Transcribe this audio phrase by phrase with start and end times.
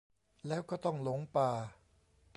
[0.47, 1.51] แล้วก็ต้องหลงป่า